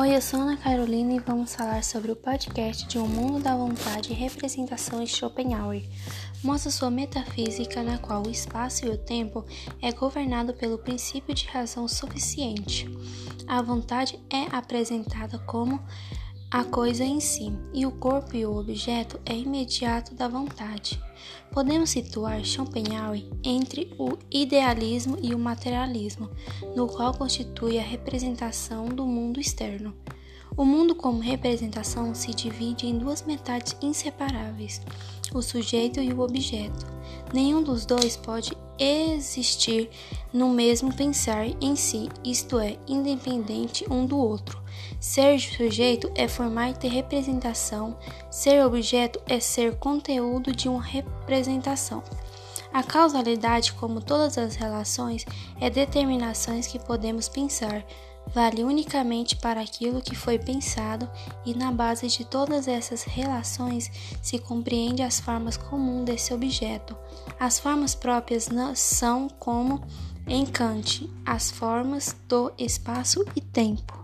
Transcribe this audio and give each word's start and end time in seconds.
Oi, 0.00 0.14
eu 0.14 0.22
sou 0.22 0.38
Ana 0.38 0.56
Carolina 0.56 1.14
e 1.14 1.18
vamos 1.18 1.56
falar 1.56 1.82
sobre 1.82 2.12
o 2.12 2.14
podcast 2.14 2.86
de 2.86 3.00
Um 3.00 3.08
Mundo 3.08 3.42
da 3.42 3.56
Vontade 3.56 4.12
e 4.12 4.14
Representação 4.14 5.02
de 5.02 5.10
Schopenhauer. 5.10 5.82
Mostra 6.40 6.70
sua 6.70 6.88
metafísica 6.88 7.82
na 7.82 7.98
qual 7.98 8.24
o 8.24 8.30
espaço 8.30 8.86
e 8.86 8.90
o 8.90 8.96
tempo 8.96 9.44
é 9.82 9.90
governado 9.90 10.54
pelo 10.54 10.78
princípio 10.78 11.34
de 11.34 11.48
razão 11.48 11.88
suficiente. 11.88 12.88
A 13.48 13.60
vontade 13.60 14.20
é 14.30 14.44
apresentada 14.56 15.36
como 15.40 15.82
a 16.50 16.64
coisa 16.64 17.04
em 17.04 17.20
si, 17.20 17.52
e 17.74 17.84
o 17.84 17.90
corpo 17.90 18.34
e 18.34 18.46
o 18.46 18.56
objeto 18.56 19.20
é 19.26 19.36
imediato 19.36 20.14
da 20.14 20.26
vontade. 20.26 20.98
Podemos 21.52 21.90
situar 21.90 22.42
Schopenhauer 22.42 23.22
entre 23.44 23.92
o 23.98 24.16
idealismo 24.30 25.18
e 25.20 25.34
o 25.34 25.38
materialismo, 25.38 26.30
no 26.74 26.86
qual 26.86 27.12
constitui 27.12 27.78
a 27.78 27.82
representação 27.82 28.86
do 28.86 29.04
mundo 29.04 29.38
externo. 29.38 29.94
O 30.56 30.64
mundo 30.64 30.94
como 30.94 31.20
representação 31.20 32.14
se 32.14 32.32
divide 32.32 32.86
em 32.86 32.96
duas 32.96 33.22
metades 33.22 33.76
inseparáveis, 33.82 34.80
o 35.34 35.42
sujeito 35.42 36.00
e 36.00 36.12
o 36.14 36.20
objeto. 36.20 36.86
Nenhum 37.32 37.62
dos 37.62 37.84
dois 37.84 38.16
pode 38.16 38.56
existir 38.78 39.90
no 40.32 40.48
mesmo 40.48 40.94
pensar 40.94 41.46
em 41.60 41.74
si, 41.76 42.08
isto 42.24 42.58
é, 42.58 42.76
independente 42.86 43.84
um 43.90 44.06
do 44.06 44.18
outro. 44.18 44.62
Ser 45.00 45.38
sujeito 45.38 46.10
é 46.14 46.26
formar 46.28 46.74
ter 46.74 46.88
representação, 46.88 47.96
ser 48.30 48.64
objeto 48.64 49.20
é 49.26 49.40
ser 49.40 49.76
conteúdo 49.76 50.52
de 50.54 50.68
uma 50.68 50.82
representação. 50.82 52.02
A 52.72 52.82
causalidade, 52.82 53.72
como 53.72 54.00
todas 54.00 54.36
as 54.36 54.54
relações, 54.54 55.24
é 55.60 55.70
determinações 55.70 56.66
que 56.66 56.78
podemos 56.78 57.28
pensar, 57.28 57.84
vale 58.34 58.64
unicamente 58.64 59.36
para 59.36 59.60
aquilo 59.60 60.00
que 60.00 60.14
foi 60.14 60.38
pensado, 60.38 61.08
e 61.44 61.54
na 61.54 61.72
base 61.72 62.06
de 62.08 62.24
todas 62.24 62.68
essas 62.68 63.02
relações 63.02 63.90
se 64.22 64.38
compreende 64.38 65.02
as 65.02 65.20
formas 65.20 65.56
comuns 65.56 66.04
desse 66.04 66.32
objeto. 66.32 66.96
As 67.38 67.58
formas 67.58 67.94
próprias 67.94 68.48
são, 68.74 69.28
como 69.38 69.82
em 70.26 70.44
Kant, 70.44 71.08
as 71.24 71.50
formas 71.50 72.14
do 72.28 72.52
espaço 72.58 73.24
e 73.34 73.40
tempo. 73.40 73.97